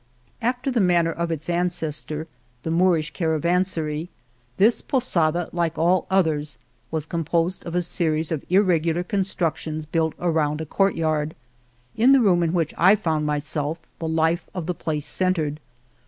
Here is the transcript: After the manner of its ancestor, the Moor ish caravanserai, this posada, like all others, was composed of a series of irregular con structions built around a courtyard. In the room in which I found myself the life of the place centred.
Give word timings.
After 0.41 0.71
the 0.71 0.81
manner 0.81 1.11
of 1.11 1.29
its 1.29 1.47
ancestor, 1.47 2.27
the 2.63 2.71
Moor 2.71 2.97
ish 2.97 3.11
caravanserai, 3.11 4.09
this 4.57 4.81
posada, 4.81 5.47
like 5.53 5.77
all 5.77 6.07
others, 6.09 6.57
was 6.89 7.05
composed 7.05 7.63
of 7.67 7.75
a 7.75 7.83
series 7.83 8.31
of 8.31 8.43
irregular 8.49 9.03
con 9.03 9.19
structions 9.19 9.85
built 9.85 10.15
around 10.19 10.59
a 10.59 10.65
courtyard. 10.65 11.35
In 11.95 12.13
the 12.13 12.19
room 12.19 12.41
in 12.41 12.51
which 12.51 12.73
I 12.79 12.95
found 12.95 13.27
myself 13.27 13.77
the 13.99 14.07
life 14.07 14.47
of 14.55 14.65
the 14.65 14.73
place 14.73 15.05
centred. 15.05 15.59